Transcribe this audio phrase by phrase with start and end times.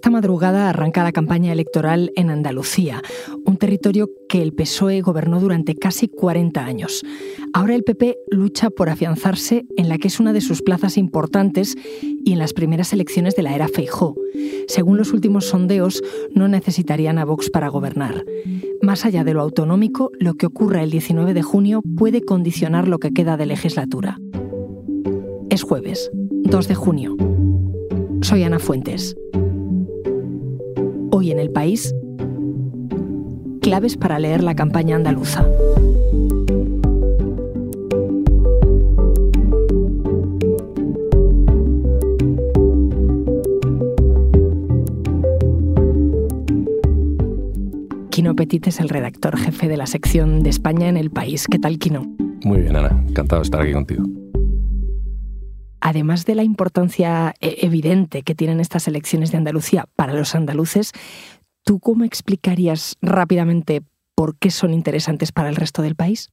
[0.00, 3.02] Esta madrugada arranca la campaña electoral en Andalucía,
[3.44, 7.04] un territorio que el PSOE gobernó durante casi 40 años.
[7.52, 11.76] Ahora el PP lucha por afianzarse en la que es una de sus plazas importantes
[12.00, 14.16] y en las primeras elecciones de la era Feijó.
[14.68, 16.02] Según los últimos sondeos,
[16.34, 18.24] no necesitarían a Vox para gobernar.
[18.80, 23.00] Más allá de lo autonómico, lo que ocurra el 19 de junio puede condicionar lo
[23.00, 24.16] que queda de legislatura.
[25.50, 27.16] Es jueves, 2 de junio.
[28.22, 29.14] Soy Ana Fuentes.
[31.12, 31.94] Hoy en el país,
[33.60, 35.44] claves para leer la campaña andaluza.
[48.10, 51.46] Quino Petit es el redactor jefe de la sección de España en el país.
[51.50, 52.02] ¿Qué tal, Quino?
[52.44, 53.04] Muy bien, Ana.
[53.08, 54.04] Encantado de estar aquí contigo
[55.90, 60.92] además de la importancia eh, evidente que tienen estas elecciones de Andalucía para los andaluces,
[61.64, 63.82] ¿tú cómo explicarías rápidamente
[64.14, 66.30] por qué son interesantes para el resto del país?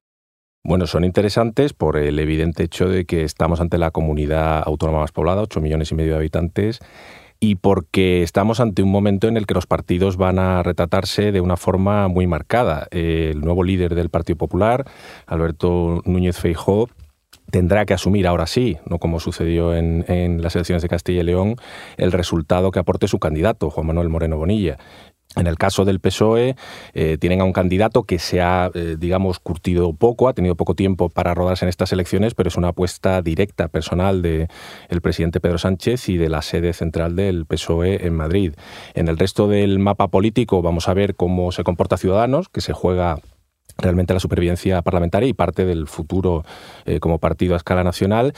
[0.64, 5.12] Bueno, son interesantes por el evidente hecho de que estamos ante la comunidad autónoma más
[5.12, 6.80] poblada, 8 millones y medio de habitantes,
[7.40, 11.42] y porque estamos ante un momento en el que los partidos van a retratarse de
[11.42, 12.88] una forma muy marcada.
[12.92, 14.86] El nuevo líder del Partido Popular,
[15.26, 16.90] Alberto Núñez Feijóo,
[17.52, 21.56] tendrá que asumir ahora sí, no como sucedió en, las elecciones de Castilla y León,
[21.98, 24.78] el resultado que aporte su candidato, Juan Manuel Moreno Bonilla.
[25.36, 26.56] En el caso del PSOE,
[26.94, 30.74] eh, tienen a un candidato que se ha, eh, digamos, curtido poco, ha tenido poco
[30.74, 34.48] tiempo para rodarse en estas elecciones, pero es una apuesta directa, personal, del
[35.02, 38.54] presidente Pedro Sánchez y de la sede central del PSOE en Madrid.
[38.96, 42.74] En el resto del mapa político vamos a ver cómo se comporta Ciudadanos, que se
[42.74, 43.20] juega
[43.78, 46.44] realmente la supervivencia parlamentaria y parte del futuro
[46.86, 48.34] eh, como partido a escala nacional.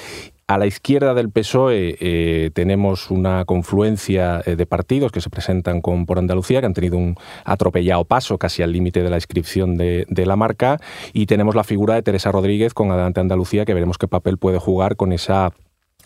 [0.48, 5.80] A la izquierda del PSOE eh, tenemos una confluencia eh, de partidos que se presentan
[5.80, 9.78] con, por Andalucía, que han tenido un atropellado paso casi al límite de la inscripción
[9.78, 10.80] de, de, la marca,
[11.14, 14.58] y tenemos la figura de Teresa Rodríguez con Adelante Andalucía, que veremos qué papel puede
[14.58, 15.54] jugar con esa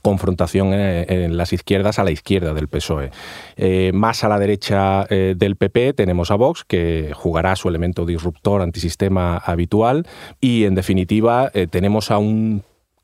[0.03, 3.09] confrontación en, las izquierdas a la izquierda del PSOE.
[3.55, 8.05] Eh, más a la derecha eh, del PP tenemos a Vox, que jugará su elemento
[8.05, 10.05] disruptor antisistema habitual,
[10.41, 12.63] y en definitiva eh, tenemos a un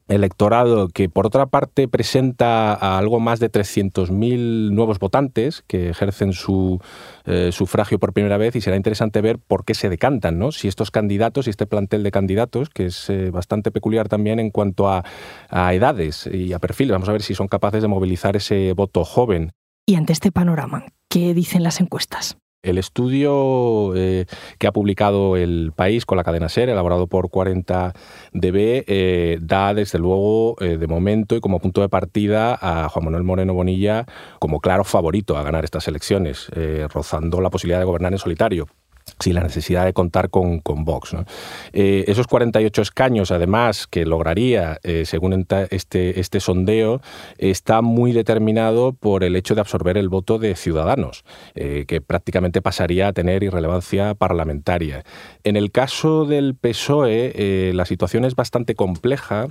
[0.09, 6.33] electorado que por otra parte presenta a algo más de 300.000 nuevos votantes que ejercen
[6.33, 6.81] su
[7.25, 10.51] eh, sufragio por primera vez y será interesante ver por qué se decantan, ¿no?
[10.51, 14.49] Si estos candidatos y este plantel de candidatos, que es eh, bastante peculiar también en
[14.49, 15.05] cuanto a,
[15.49, 19.05] a edades y a perfiles, vamos a ver si son capaces de movilizar ese voto
[19.05, 19.51] joven.
[19.85, 22.38] Y ante este panorama, ¿qué dicen las encuestas?
[22.61, 24.25] El estudio eh,
[24.57, 29.97] que ha publicado el país con la cadena SER, elaborado por 40DB, eh, da desde
[29.97, 34.05] luego eh, de momento y como punto de partida a Juan Manuel Moreno Bonilla
[34.39, 36.51] como claro favorito a ganar estas elecciones,
[36.93, 38.67] rozando la posibilidad de gobernar en solitario
[39.19, 41.15] sin la necesidad de contar con, con Vox.
[41.73, 47.01] Eh, esos 48 escaños, además, que lograría, eh, según este, este sondeo,
[47.37, 51.23] está muy determinado por el hecho de absorber el voto de Ciudadanos,
[51.55, 55.03] eh, que prácticamente pasaría a tener irrelevancia parlamentaria.
[55.43, 59.47] En el caso del PSOE, la situación es bastante compleja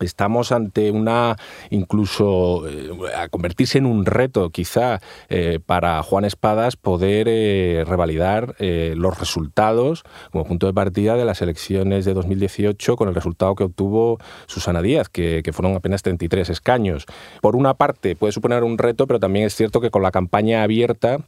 [0.00, 1.36] Estamos ante una,
[1.70, 8.56] incluso eh, a convertirse en un reto quizá eh, para Juan Espadas poder eh, revalidar
[8.58, 13.64] los resultados como punto de partida de las elecciones de 2018 con el resultado que
[13.64, 17.06] obtuvo Susana Díaz, que, que fueron apenas 33 escaños.
[17.40, 20.62] Por una parte puede suponer un reto, pero también es cierto que con la campaña
[20.62, 21.20] abierta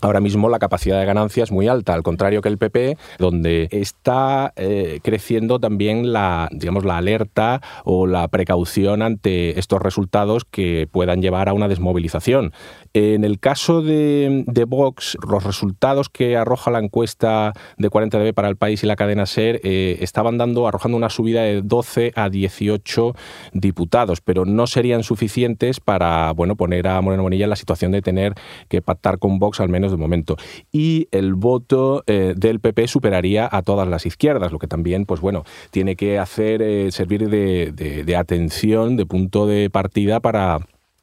[0.00, 3.68] Ahora mismo la capacidad de ganancia es muy alta, al contrario que el PP, donde
[3.70, 10.88] está eh, creciendo también la, digamos, la alerta o la precaución ante estos resultados que
[10.90, 12.52] puedan llevar a una desmovilización.
[12.94, 18.56] En el caso de, Vox, los resultados que arroja la encuesta de 40DB para el
[18.56, 23.14] país y la cadena SER eh, estaban dando, arrojando una subida de 12 a 18
[23.52, 28.02] diputados, pero no serían suficientes para bueno, poner a Moreno Bonilla en la situación de
[28.02, 28.34] tener
[28.68, 30.36] que pactar con Vox al menos de momento.
[30.72, 35.20] Y el voto eh, del PP superaría a todas las izquierdas, lo que también, pues
[35.20, 40.60] bueno, tiene que hacer eh, servir de atención, de punto de partida para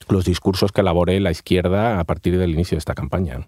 [0.08, 3.48] los discursos que elabore la izquierda a partir del inicio de esta campaña.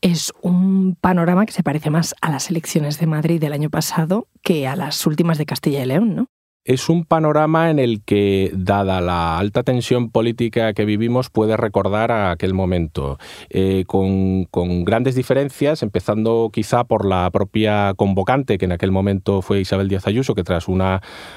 [0.00, 4.26] Es un panorama que se parece más a las elecciones de Madrid del año pasado
[4.42, 6.26] que a las últimas de Castilla y León, ¿no?
[6.66, 12.10] Es un panorama en el que, dada la alta tensión política que vivimos, puede recordar
[12.10, 13.20] a aquel momento,
[13.50, 14.48] eh, con,
[14.84, 20.08] grandes diferencias, empezando quizá por la propia convocante, que en aquel momento fue Isabel Díaz
[20.08, 20.82] Ayuso, que tras un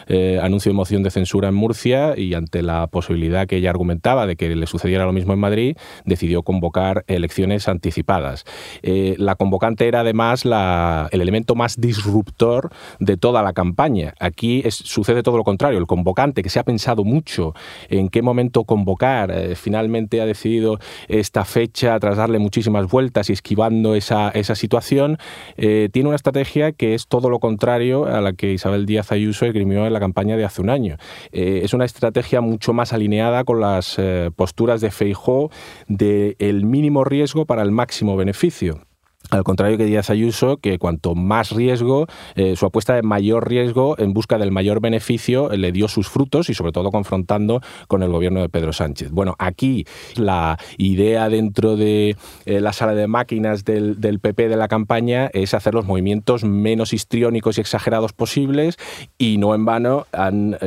[0.07, 4.25] eh, anuncio de moción de censura en Murcia y ante la posibilidad que ella argumentaba
[4.25, 8.45] de que le sucediera lo mismo en Madrid, decidió convocar elecciones anticipadas.
[8.81, 14.15] Eh, la convocante era además el elemento más disruptor de toda la campaña.
[14.19, 15.79] Aquí sucede todo lo contrario.
[15.79, 17.53] El convocante, que se ha pensado mucho
[17.89, 23.33] en qué momento convocar, eh, finalmente ha decidido esta fecha tras darle muchísimas vueltas y
[23.33, 25.17] esquivando esa, esa situación,
[25.57, 29.45] eh, tiene una estrategia que es todo lo contrario a la que Isabel Díaz Ayuso
[29.45, 30.97] esgrimió en la campaña de hace un año.
[31.31, 33.99] Eh, es una estrategia mucho más alineada con las
[34.35, 35.49] posturas de Feijó
[35.87, 38.88] de el mínimo riesgo para el máximo beneficio.
[39.29, 43.95] Al contrario que Díaz Ayuso, que cuanto más riesgo, eh, su apuesta de mayor riesgo
[43.99, 48.01] en busca del mayor beneficio eh, le dio sus frutos y sobre todo confrontando con
[48.01, 49.11] el gobierno de Pedro Sánchez.
[49.11, 49.85] Bueno, aquí
[50.15, 52.15] la idea dentro de
[52.45, 56.91] eh, la sala de máquinas del, PP de la campaña es hacer los movimientos menos
[56.91, 58.77] histriónicos y exagerados posibles
[59.19, 60.57] y no en vano han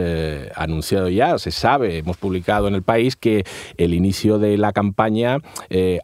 [0.54, 3.44] anunciado ya, se sabe, hemos publicado en el país que
[3.76, 5.38] el inicio de la campaña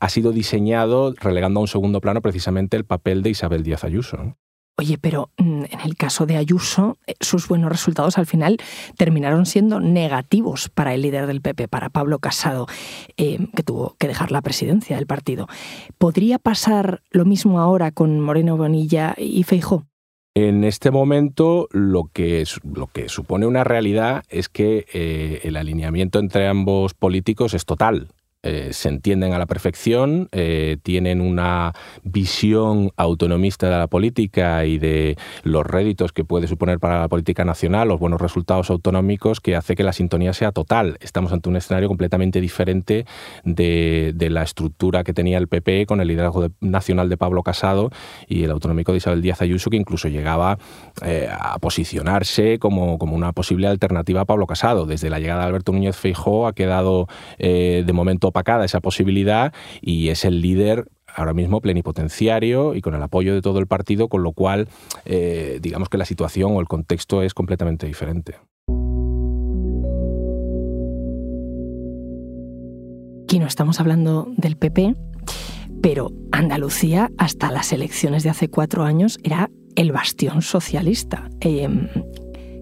[0.00, 4.36] ha sido diseñado relegando a un segundo plano precisamente el papel de Isabel Díaz Ayuso.
[4.80, 8.58] Oye, pero mm, en el caso de Ayuso, eh, sus buenos resultados al final
[8.96, 12.66] terminaron siendo negativos para el líder del PP, para Pablo Casado,
[13.16, 15.48] eh, que tuvo que dejar la presidencia del partido.
[15.98, 19.84] ¿Podría pasar lo mismo ahora con Moreno Bonilla y Feijó?
[20.36, 26.20] En este momento lo que, lo que supone una realidad es que eh, el alineamiento
[26.20, 28.12] entre ambos políticos es total.
[28.44, 31.72] Eh, se entienden a la perfección, eh, tienen una
[32.04, 37.44] visión autonomista de la política y de los réditos que puede suponer para la política
[37.44, 40.98] nacional, los buenos resultados autonómicos, que hace que la sintonía sea total.
[41.00, 43.06] Estamos ante un escenario completamente diferente
[43.42, 47.90] de, la estructura que tenía el PP con el liderazgo nacional de Pablo Casado
[48.28, 50.58] y el autonómico de Isabel Díaz Ayuso, que incluso llegaba
[51.02, 54.86] eh, a posicionarse como, como, una posible alternativa a Pablo Casado.
[54.86, 57.08] Desde la llegada de Alberto Núñez Feijó ha quedado
[57.38, 63.02] de momento opacada esa posibilidad y es el líder ahora mismo plenipotenciario y con el
[63.02, 64.68] apoyo de todo el partido, con lo cual
[65.04, 68.36] eh, digamos que la situación o el contexto es completamente diferente.
[73.24, 74.94] Aquí no estamos hablando del PP,
[75.82, 81.28] pero Andalucía hasta las elecciones de hace cuatro años era el bastión socialista.
[81.40, 81.88] Em,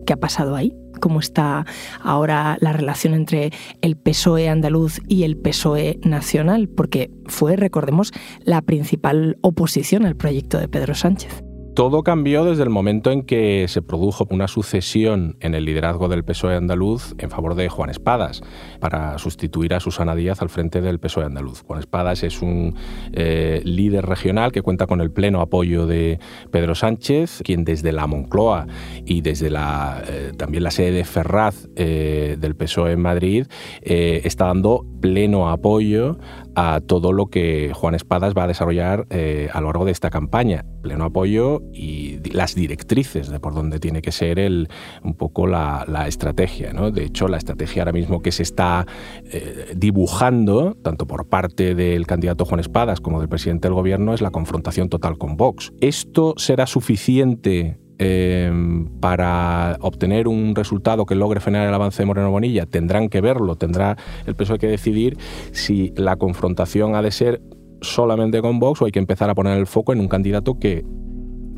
[0.04, 0.72] ¿Qué ha pasado ahí?
[0.96, 1.66] Cómo está
[2.02, 8.12] ahora la relación entre el PSOE andaluz y el PSOE nacional, porque fue, recordemos,
[8.44, 11.45] la principal oposición al proyecto de Pedro Sánchez.
[11.76, 16.24] Todo cambió desde el momento en que se produjo una sucesión en el liderazgo del
[16.24, 18.40] PSOE andaluz en favor de Juan Espadas
[18.80, 21.60] para sustituir a Susana Díaz al frente del PSOE andaluz.
[21.66, 22.74] Juan Espadas es un
[23.12, 26.18] eh, líder regional que cuenta con el pleno apoyo de
[26.50, 28.66] Pedro Sánchez, quien desde la Moncloa
[29.04, 33.46] y desde la, eh, también la sede de Ferraz eh, del PSOE en Madrid
[33.82, 36.16] está dando pleno apoyo
[36.56, 40.64] a todo lo que Juan Espadas va a desarrollar a lo largo de esta campaña.
[40.82, 44.68] Pleno apoyo y las directrices de por dónde tiene que ser el,
[45.02, 46.72] un poco la, estrategia.
[46.72, 46.90] ¿no?
[46.90, 48.86] De hecho, la estrategia ahora mismo que se está
[49.24, 54.20] eh, dibujando, tanto por parte del candidato Juan Espadas como del presidente del gobierno, es
[54.20, 55.72] la confrontación total con Vox.
[55.80, 62.30] ¿Esto será suficiente em, para obtener un resultado que logre frenar el avance de Moreno
[62.30, 63.96] Bonilla, tendrán que verlo, tendrá
[64.26, 65.16] el PSOE que decidir
[65.52, 67.42] si la confrontación ha de ser
[67.80, 70.84] solamente con Vox o hay que empezar a poner el foco en un candidato que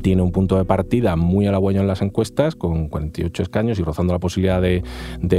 [0.01, 4.13] tiene un punto de partida muy halagüeño en las encuestas, con 48 escaños y rozando
[4.13, 4.83] la posibilidad de,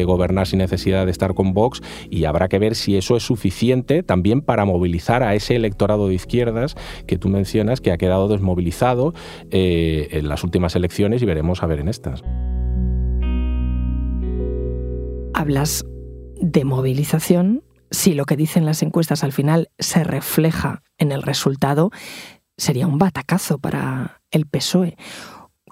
[0.05, 4.02] gobernar sin necesidad de estar con Vox, y habrá que ver si eso es suficiente
[4.02, 6.75] también para movilizar a ese electorado de izquierdas
[7.07, 9.14] que tú mencionas, que ha quedado desmovilizado
[9.50, 12.23] eh, en las últimas elecciones y veremos a ver en estas.
[15.35, 15.85] Hablas
[16.40, 21.90] de movilización, si lo que dicen las encuestas al final se refleja en el resultado,
[22.61, 24.97] sería un batacazo para el PSOE.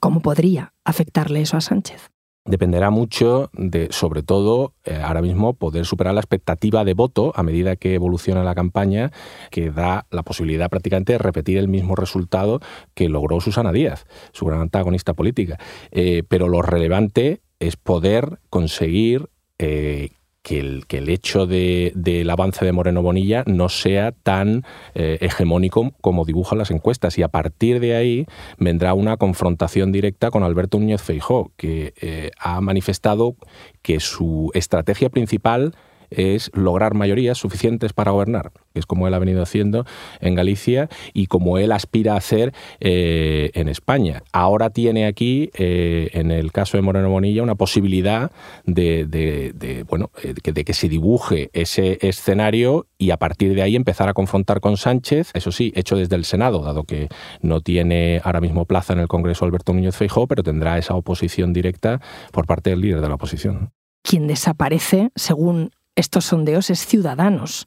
[0.00, 2.10] ¿Cómo podría afectarle eso a Sánchez?
[2.48, 7.42] dependerá mucho de, sobre todo, eh, ahora mismo poder superar la expectativa de voto a
[7.42, 9.12] medida que evoluciona la campaña,
[9.50, 12.60] que da la posibilidad prácticamente de repetir el mismo resultado
[12.94, 15.58] que logró Susana Díaz, su gran antagonista política.
[15.90, 19.28] Eh, pero lo relevante es poder conseguir
[19.58, 20.10] eh,
[20.48, 24.64] que el, que el hecho de, del avance de Moreno Bonilla no sea tan
[24.94, 27.18] eh, hegemónico como dibujan las encuestas.
[27.18, 28.24] Y a partir de ahí
[28.56, 33.36] vendrá una confrontación directa con Alberto Núñez Feijó, que eh, ha manifestado
[33.82, 35.74] que su estrategia principal
[36.10, 39.84] es lograr mayorías suficientes para gobernar, que es como él ha venido haciendo
[40.20, 44.22] en Galicia y como él aspira a hacer eh, en España.
[44.32, 48.30] Ahora tiene aquí, eh, en el caso de Moreno Bonilla, una posibilidad
[48.64, 54.08] de, bueno, eh, de que se dibuje ese escenario y a partir de ahí empezar
[54.08, 57.08] a confrontar con Sánchez, eso sí, hecho desde el Senado, dado que
[57.42, 61.52] no tiene ahora mismo plaza en el Congreso Alberto Núñez Feijóo, pero tendrá esa oposición
[61.52, 62.00] directa
[62.32, 63.70] por parte del líder de la oposición.
[64.02, 67.66] Quien desaparece, según estos sondeos es Ciudadanos.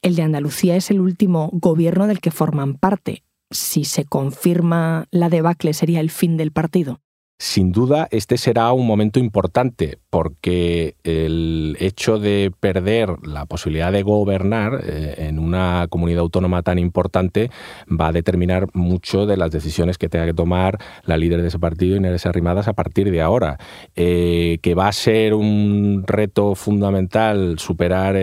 [0.00, 3.22] El de Andalucía es el último gobierno del que forman parte.
[3.50, 7.02] Si se confirma la debacle, sería el fin del partido.
[7.38, 14.02] Sin duda, este será un momento importante porque el hecho de perder la posibilidad de
[14.02, 17.50] gobernar eh, en una comunidad autónoma tan importante
[17.88, 21.58] va a determinar mucho de las decisiones que tenga que tomar la líder de ese
[21.58, 23.58] partido, Inés Arrimadas, a partir de ahora.
[23.94, 28.16] Eh, que va a ser un reto fundamental superar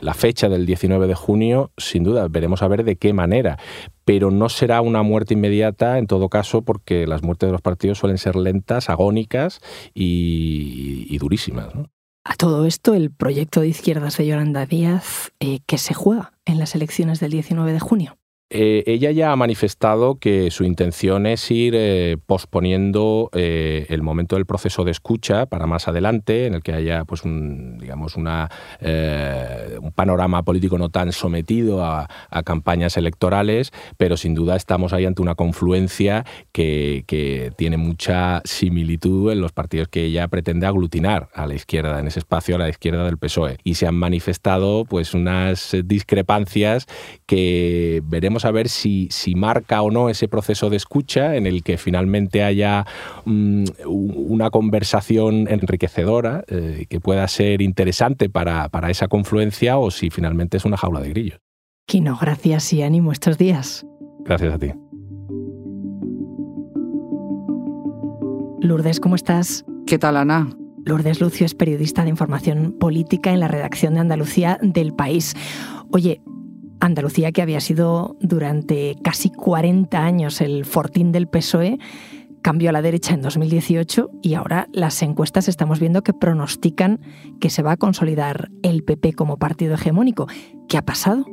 [0.00, 3.58] la fecha del 19 de junio, sin duda, veremos a ver de qué manera
[4.06, 7.98] pero no será una muerte inmediata en todo caso porque las muertes de los partidos
[7.98, 9.60] suelen ser lentas, agónicas
[9.94, 11.74] y, durísimas.
[12.24, 16.60] A todo esto, el proyecto de izquierdas de Yolanda Díaz, eh, que se juega en
[16.60, 18.16] las elecciones del 19 de junio.
[18.48, 24.36] Eh, ella ya ha manifestado que su intención es ir eh, posponiendo eh, el momento
[24.36, 28.48] del proceso de escucha para más adelante, en el que haya pues un, digamos, una,
[28.80, 32.08] un panorama político no tan sometido a,
[32.44, 39.32] campañas electorales, pero sin duda estamos ahí ante una confluencia que, que, tiene mucha similitud
[39.32, 42.68] en los partidos que ella pretende aglutinar a la izquierda, en ese espacio a la
[42.68, 43.58] izquierda del PSOE.
[43.64, 46.86] Y se han manifestado pues unas discrepancias
[47.26, 51.62] que veremos a ver si, si marca o no ese proceso de escucha en el
[51.62, 52.86] que finalmente haya
[53.24, 60.10] mm, una conversación enriquecedora eh, que pueda ser interesante para, para esa confluencia o si
[60.10, 61.40] finalmente es una jaula de grillos.
[61.86, 63.86] Quino, gracias y ánimo estos días.
[64.24, 64.72] Gracias a ti.
[68.60, 69.64] Lourdes, ¿cómo estás?
[69.86, 70.48] ¿Qué tal, Ana?
[70.84, 75.34] Lourdes Lucio es periodista de información política en la redacción de Andalucía del País.
[75.92, 76.20] Oye,
[76.86, 81.78] Andalucía, que había sido durante casi 40 años el fortín del PSOE,
[82.42, 87.00] cambió a la derecha en 2018 y ahora las encuestas estamos viendo que pronostican
[87.40, 90.28] que se va a consolidar el PP como partido hegemónico.
[90.68, 91.26] ¿Qué ha pasado?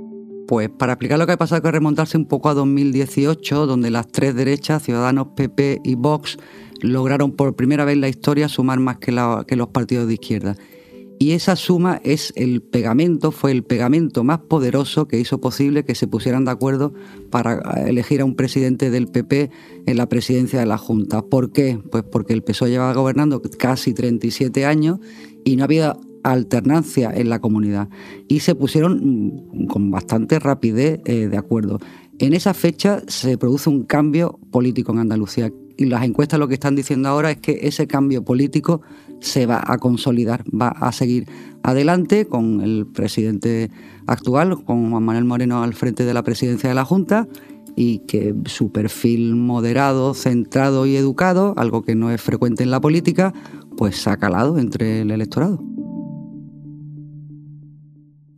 [0.47, 3.91] Pues para explicar lo que ha pasado hay que remontarse un poco a 2018, donde
[3.91, 6.37] las tres derechas, Ciudadanos, PP y Vox,
[6.81, 9.15] lograron por primera vez en la historia sumar más que,
[9.47, 10.55] que los partidos de izquierda.
[11.23, 15.95] Y esa suma es el pegamento, fue el pegamento más poderoso que hizo posible que
[15.95, 16.93] se pusieran de acuerdo
[17.29, 19.49] para elegir a un presidente del PP
[19.85, 21.21] en la presidencia de la Junta.
[21.21, 21.79] ¿Por qué?
[21.89, 24.99] Pues porque el PSOE llevaba gobernando casi 37 años
[25.45, 27.87] y no había alternancia en la comunidad.
[28.27, 31.79] Y se pusieron mm, con bastante rapidez eh, de acuerdo.
[32.19, 36.53] En esa fecha se produce un cambio político en Andalucía y las encuestas lo que
[36.55, 38.81] están diciendo ahora es que ese cambio político
[39.19, 41.27] se va a consolidar, va a seguir
[41.63, 43.71] adelante con el presidente
[44.05, 47.27] actual, con Juan Manuel Moreno al frente de la presidencia de la Junta
[47.75, 52.81] y que su perfil moderado, centrado y educado, algo que no es frecuente en la
[52.81, 53.33] política,
[53.77, 55.72] pues ha calado entre el electorado.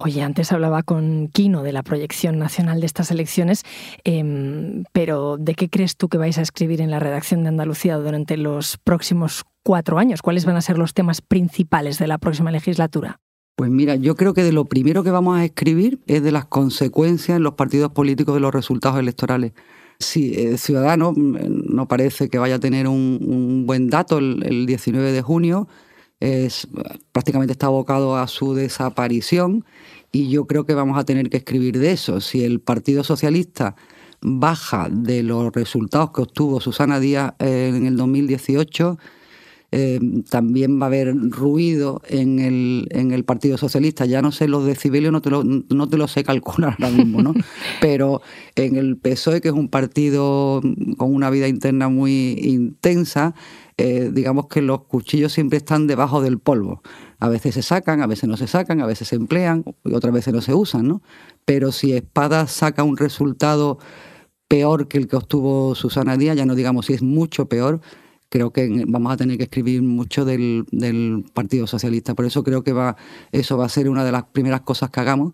[0.05, 3.63] Oye, antes hablaba con Quino de la proyección nacional de estas elecciones,
[4.03, 7.97] em, pero ¿de qué crees tú que vais a escribir en la redacción de Andalucía
[7.97, 10.21] durante los próximos cuatro años?
[10.21, 13.19] ¿Cuáles van a ser los temas principales de la próxima legislatura?
[13.55, 16.45] Pues mira, yo creo que de lo primero que vamos a escribir es de las
[16.45, 19.53] consecuencias en los partidos políticos de los resultados electorales.
[19.97, 24.67] Si el Ciudadano mm, no parece que vaya a tener un, buen dato el, el
[24.67, 25.67] 19 de junio,
[26.19, 26.67] es,
[27.11, 29.65] prácticamente está abocado a su desaparición
[30.15, 32.21] y yo creo que vamos a tener que escribir de eso.
[32.21, 33.75] Si el Partido Socialista
[34.21, 38.97] baja de los resultados que obtuvo Susana Díaz eh, en el 2018,
[39.73, 44.05] eh, también va a haber ruido en el, en el Partido Socialista.
[44.05, 47.21] Ya no sé los decibelios, no te lo, no te lo sé calcular ahora mismo,
[47.21, 47.33] ¿no?
[47.81, 48.21] Pero
[48.55, 50.61] en el PSOE, que es un partido
[50.95, 53.35] con una vida interna muy intensa,
[53.77, 56.81] eh, digamos que los cuchillos siempre están debajo del polvo.
[57.19, 60.13] A veces se sacan, a veces no se sacan, a veces se emplean y otras
[60.13, 61.01] veces no se usan, ¿no?
[61.45, 63.79] Pero si Espada saca un resultado
[64.47, 67.81] peor que el que obtuvo Susana Díaz, ya no digamos si es mucho peor,
[68.29, 70.65] creo que vamos a tener que escribir mucho del,
[71.33, 72.15] Partido Socialista.
[72.15, 72.97] Por eso creo que va,
[73.31, 75.33] eso va a ser una de las primeras cosas que hagamos.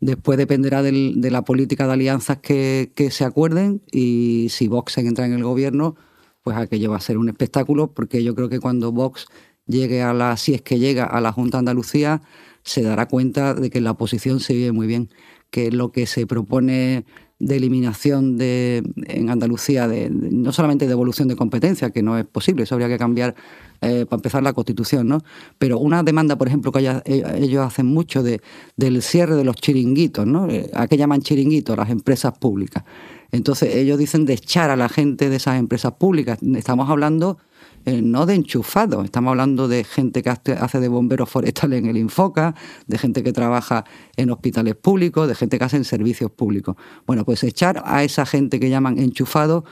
[0.00, 5.34] Después dependerá de la política de alianzas que, se acuerden y si Vox entra en
[5.34, 5.94] el gobierno,
[6.42, 9.26] pues aquello va a ser un espectáculo, porque yo creo que cuando Vox
[9.70, 12.22] llegue a la, si es que llega a la Junta de Andalucía,
[12.62, 15.10] se dará cuenta de que la oposición se vive muy bien,
[15.50, 17.04] que lo que se propone
[17.40, 22.26] de eliminación de, en Andalucía, de, no solamente de evolución de competencia, que no es
[22.26, 23.34] posible, eso habría que cambiar
[23.80, 25.22] eh, para empezar la Constitución, ¿no?
[25.58, 28.42] Pero una demanda, por ejemplo, que eh, ellos hacen mucho de,
[28.76, 30.50] del cierre de los chiringuitos, ¿no?
[30.50, 31.78] Eh, ¿A qué llaman chiringuitos?
[31.78, 32.84] Las empresas públicas.
[33.32, 36.38] Entonces ellos dicen de echar a la gente de esas empresas públicas.
[36.42, 37.38] Estamos hablando
[37.86, 41.96] eh, no de enchufados, estamos hablando de gente que hace de bomberos forestales en el
[41.96, 42.54] Infoca,
[42.86, 43.84] de gente que trabaja
[44.16, 46.76] en hospitales públicos, de gente que hace en servicios públicos.
[47.06, 49.64] Bueno, pues echar a esa gente que llaman enchufados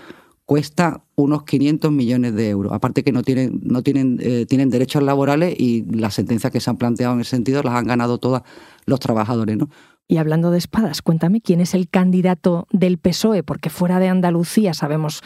[0.47, 2.73] cuesta unos 500 millones de euros.
[2.73, 6.71] Aparte que no tienen, no tienen, eh, tienen derechos laborales y las sentencias que se
[6.71, 8.41] han planteado en ese sentido las han ganado todos
[8.87, 9.69] los trabajadores, ¿no?
[10.11, 14.73] Y hablando de espadas, cuéntame quién es el candidato del PSOE, porque fuera de Andalucía
[14.73, 15.21] sabemos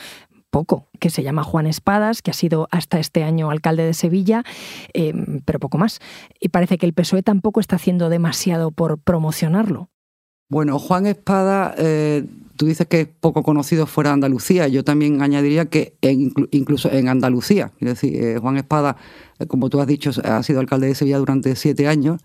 [0.52, 4.44] poco, que se llama Juan Espadas, que ha sido hasta este año alcalde de Sevilla,
[4.92, 5.98] em, pero poco más.
[6.38, 9.88] Y parece que el PSOE tampoco está haciendo demasiado por promocionarlo.
[10.50, 14.68] Bueno, Juan Espada, eh, tú dices que es poco conocido fuera de Andalucía.
[14.68, 15.96] Yo también añadiría que
[16.50, 17.72] incluso en Andalucía.
[17.80, 18.98] Es decir, eh, Juan Espada,
[19.38, 22.20] eh, como tú has dicho, ha sido alcalde de Sevilla durante siete años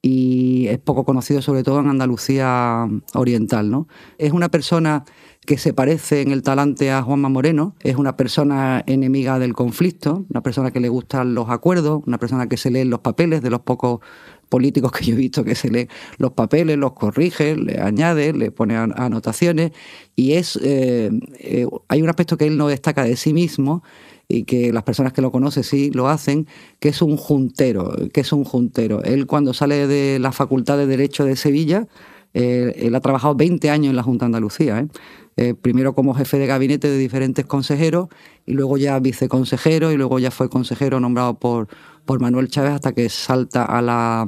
[0.00, 3.68] y es poco conocido sobre todo en Andalucía oriental.
[3.68, 3.88] ¿no?
[4.18, 5.04] Es una persona
[5.44, 10.24] que se parece en el talante a Juanma Moreno, es una persona enemiga del conflicto,
[10.30, 13.50] una persona que le gustan los acuerdos, una persona que se lee los papeles de
[13.50, 14.00] los pocos
[14.48, 18.50] políticos que yo he visto que se lee los papeles, los corrige, le añade, le
[18.50, 19.72] pone anotaciones
[20.14, 23.82] y es eh, eh, hay un aspecto que él no destaca de sí mismo
[24.28, 26.46] y que las personas que lo conocen sí lo hacen,
[26.80, 29.02] que es un juntero, que es un juntero.
[29.02, 31.86] Él cuando sale de la Facultad de Derecho de Sevilla,
[32.34, 34.80] eh, él ha trabajado 20 años en la Junta de Andalucía.
[34.80, 34.88] ¿eh?
[35.36, 38.08] Eh, primero como jefe de gabinete de diferentes consejeros
[38.46, 41.68] y luego ya viceconsejero y luego ya fue consejero nombrado por,
[42.04, 44.26] por Manuel Chávez hasta que salta a la,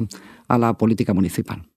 [0.48, 1.68] a la política municipal.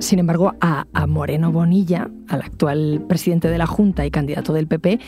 [0.00, 4.98] Sin embargo, a, Moreno Bonilla, al actual presidente de la Junta y candidato del PP,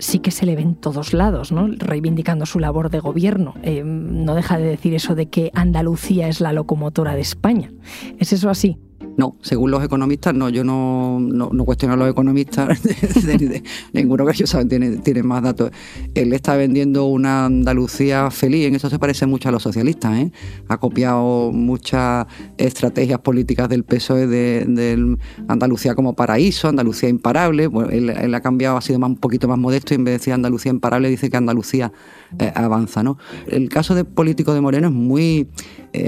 [0.00, 1.68] sí que se le ve en todos lados, ¿no?
[1.68, 3.54] reivindicando su labor de gobierno.
[3.62, 7.72] Eh, no deja de decir eso de que Andalucía es la locomotora de España.
[8.18, 8.78] ¿Es eso así?
[9.18, 12.80] No, según los economistas, no, yo no, no, cuestiono a los economistas,
[13.24, 15.72] de, ninguno que ellos saben tiene, más datos.
[16.14, 20.30] Él está vendiendo una Andalucía feliz, en eso se parece mucho a los socialistas, ¿eh?
[20.68, 25.16] ha copiado muchas estrategias políticas del PSOE de,
[25.48, 29.94] Andalucía como paraíso, Andalucía imparable, él, ha cambiado, ha sido más, un poquito más modesto
[29.94, 31.92] y en vez de decir Andalucía imparable dice que Andalucía
[32.38, 33.02] eh, avanza.
[33.02, 33.18] ¿no?
[33.46, 35.48] El caso de político de Moreno es muy,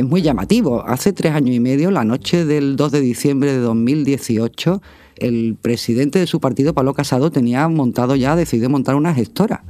[0.04, 0.87] muy llamativo.
[0.87, 4.83] Hace tres años y medio, la noche del 2 de diciembre de 2018,
[5.16, 9.64] el presidente de su partido, Pablo Casado, tenía montado ya, decidido montar una gestora.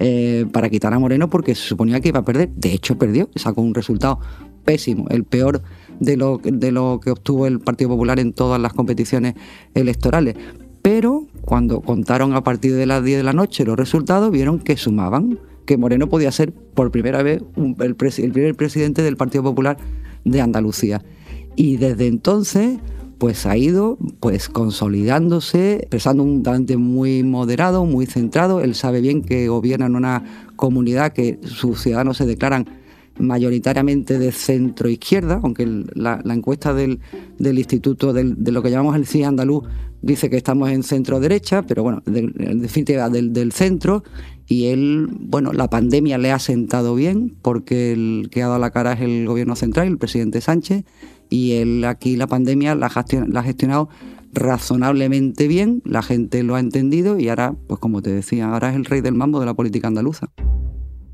[0.00, 2.48] Eh, para quitar a Moreno porque se suponía que iba a perder.
[2.56, 4.20] De hecho, perdió, sacó un resultado
[4.64, 5.62] pésimo, el peor
[6.00, 9.34] de lo, de lo que obtuvo el Partido Popular en todas las competiciones
[9.74, 10.34] electorales.
[10.80, 14.76] Pero cuando contaron a partir de las 10 de la noche los resultados, vieron que
[14.76, 19.76] sumaban, que Moreno podía ser por primera vez el, el primer presidente del Partido Popular
[20.24, 21.02] de Andalucía.
[21.56, 22.78] Y desde entonces
[23.22, 28.60] pues ha ido pues consolidándose, expresando un talante muy moderado, muy centrado.
[28.60, 32.66] Él sabe bien que gobierna en una comunidad que sus ciudadanos se declaran
[33.20, 36.98] mayoritariamente de centro izquierda, aunque la, encuesta del,
[37.38, 39.68] instituto de lo que llamamos el CIE andaluz
[40.00, 44.02] dice que estamos en centro derecha, pero bueno, en definitiva del, del, centro.
[44.46, 48.70] Y él, bueno, la pandemia le ha sentado bien porque el que ha dado la
[48.70, 50.84] cara es el gobierno central, el presidente Sánchez,
[51.30, 53.88] y él aquí la pandemia la, ha gestionado
[54.32, 58.76] razonablemente bien, la gente lo ha entendido y ahora, pues como te decía, ahora es
[58.76, 60.28] el rey del mambo de la política andaluza.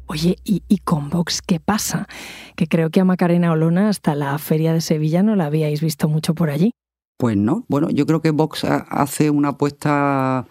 [0.07, 2.09] Oye, ¿y, ¿y, con Vox qué pasa?
[2.57, 6.09] Que creo que a Macarena Olona hasta la feria de Sevilla no la habíais visto
[6.09, 6.73] mucho por allí.
[7.19, 10.47] Pues no, bueno, yo creo que Vox hace una apuesta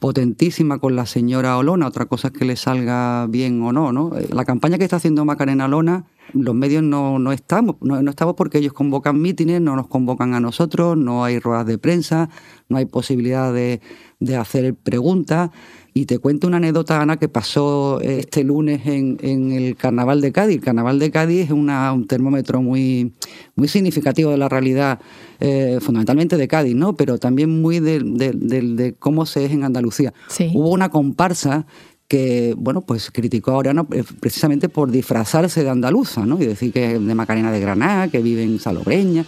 [0.00, 4.10] potentísima con la señora Olona, otra cosa es que le salga bien o no, ¿no?
[4.30, 8.58] La campaña que está haciendo Macarena Olona los medios no, no estamos, no, estamos porque
[8.58, 12.30] ellos convocan mítines, no nos convocan a nosotros, no hay ruedas de prensa,
[12.68, 13.80] no hay posibilidad de,
[14.18, 15.50] de hacer preguntas.
[15.92, 20.30] Y te cuento una anécdota, Ana, que pasó este lunes en, en el Carnaval de
[20.30, 20.56] Cádiz.
[20.56, 23.12] El Carnaval de Cádiz es una, un termómetro muy,
[23.56, 25.00] muy significativo de la realidad,
[25.40, 26.94] eh, fundamentalmente de Cádiz, ¿no?
[26.94, 30.14] pero también muy de, de, cómo se es en Andalucía.
[30.54, 31.66] Hubo una comparsa
[32.10, 36.42] que, bueno, pues criticó a Oriano eh, precisamente por disfrazarse de andaluza, ¿no?
[36.42, 39.24] Y decir que es de Macarena de Granada, que vive en Salobreña.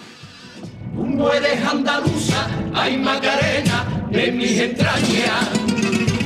[0.97, 5.49] no eres andaluza, hay Macarena en mis entrañas.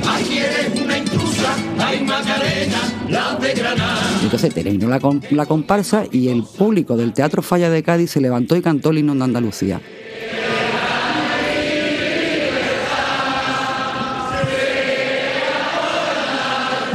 [0.09, 4.19] Aquí eres una intrusa, hay Macarena, la de Granada.
[4.23, 8.55] Entonces terminó la, la comparsa y el público del Teatro Falla de Cádiz se levantó
[8.55, 9.79] y cantó el himno de Andalucía.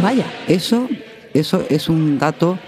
[0.03, 0.27] Vaya.
[0.49, 0.89] Eso,
[1.33, 2.59] eso es un dato,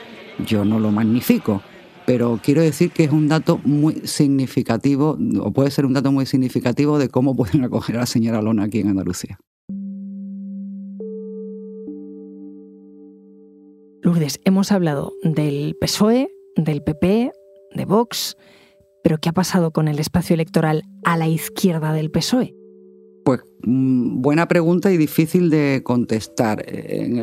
[0.46, 1.62] yo no lo magnifico,
[2.06, 6.26] pero quiero decir que es un dato muy significativo, o puede ser un dato muy
[6.26, 9.40] significativo de cómo pueden acoger a la señora Lona aquí en Andalucía.
[14.02, 17.32] Lourdes, hemos hablado del PSOE, del PP,
[17.74, 18.36] de Vox,
[19.02, 22.54] pero ¿qué ha pasado con el espacio electoral a la izquierda del PSOE?
[23.24, 26.62] Pues mm, buena pregunta y difícil de contestar.
[26.68, 27.18] En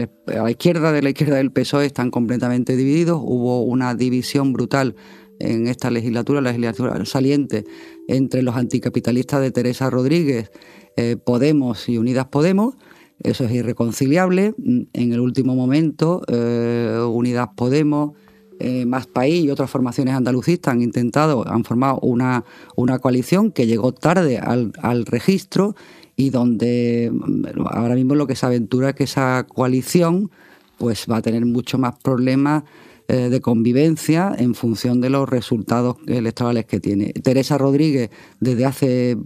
[0.00, 3.20] a la izquierda de la izquierda del PSOE están completamente divididos.
[3.22, 4.96] Hubo una división brutal
[5.38, 7.64] en esta legislatura, la legislatura saliente,
[8.08, 10.50] entre los anticapitalistas de Teresa Rodríguez,
[10.96, 12.76] eh, Podemos y Unidas Podemos.
[13.20, 14.54] Eso es irreconciliable.
[14.92, 18.12] En el último momento, eh, Unidas Podemos
[18.60, 22.44] eh, Más País y otras formaciones andalucistas han intentado, han formado una,
[22.76, 25.74] una coalición que llegó tarde al, al registro
[26.16, 30.30] y donde mm, ahora mismo lo que se aventura es que esa coalición
[30.78, 32.64] pues va a tener mucho más problemas
[33.06, 37.12] eh, de convivencia en función de los resultados electorales que tiene.
[37.12, 38.08] Teresa Rodríguez
[38.40, 39.16] desde hace eh,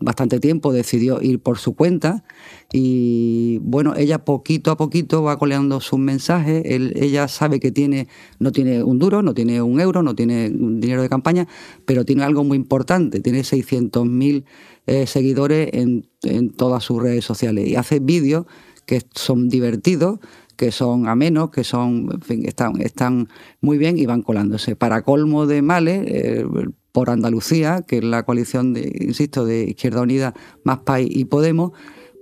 [0.00, 2.24] bastante tiempo decidió ir por su cuenta
[2.72, 8.52] y bueno, ella poquito a poquito va coleando sus mensajes, ella sabe que tiene, no
[8.52, 11.46] tiene un duro, no tiene un euro, no tiene dinero de campaña,
[11.84, 14.44] pero tiene algo muy importante, tiene 600.000
[14.86, 17.68] eh, seguidores en, en todas sus redes sociales.
[17.68, 18.46] Y hace vídeos
[18.86, 20.20] que son divertidos,
[20.56, 23.28] que son amenos, que son, en fin, están, están
[23.60, 24.76] muy bien y van colándose.
[24.76, 26.44] Para colmo de males, eh,
[26.92, 31.72] por Andalucía, que es la coalición, de, insisto, de Izquierda Unida, Más País y Podemos,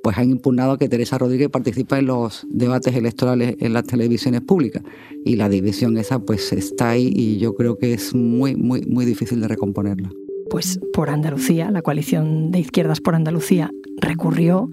[0.02, 4.82] pues han impugnado que Teresa Rodríguez participe en los debates electorales en las televisiones públicas.
[5.24, 9.04] Y la división esa pues está ahí y yo creo que es muy, muy, muy
[9.04, 10.10] difícil de recomponerla
[10.52, 14.68] pues por Andalucía, la coalición de izquierdas por Andalucía recurrió,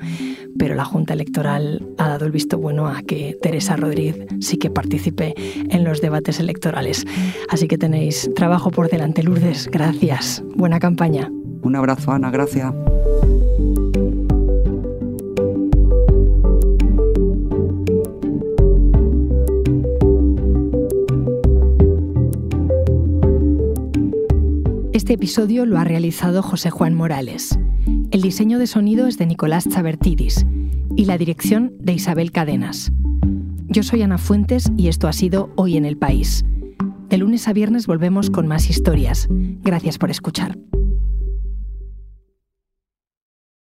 [0.57, 4.69] pero la Junta Electoral ha dado el visto bueno a que Teresa Rodríguez sí que
[4.69, 5.35] participe
[5.69, 7.05] en los debates electorales.
[7.47, 9.69] Así que tenéis trabajo por delante, Lourdes.
[9.71, 10.43] Gracias.
[10.53, 11.31] Buena campaña.
[11.61, 12.29] Un abrazo, Ana.
[12.29, 12.73] Gracias.
[25.09, 27.57] Este episodio lo ha realizado José Juan Morales.
[28.11, 30.45] El diseño de sonido es de Nicolás Chabertidis
[30.95, 32.91] y la dirección de Isabel Cadenas.
[33.69, 36.45] Yo soy Ana Fuentes y esto ha sido Hoy en el País.
[37.09, 39.27] De lunes a viernes volvemos con más historias.
[39.63, 40.59] Gracias por escuchar.